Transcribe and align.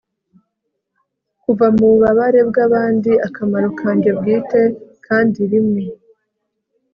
kuva 1.41 1.65
mububabare 1.75 2.39
bwabandi 2.49 3.11
akamaro 3.27 3.67
kanjye 3.79 4.09
bwite 4.17 4.61
kandi 5.05 5.39
rimwe 5.51 5.83